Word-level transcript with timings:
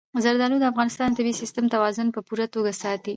زردالو 0.23 0.57
د 0.59 0.65
افغانستان 0.71 1.09
د 1.11 1.15
طبعي 1.17 1.33
سیسټم 1.41 1.65
توازن 1.75 2.07
په 2.15 2.19
پوره 2.27 2.45
توګه 2.55 2.71
ساتي. 2.81 3.09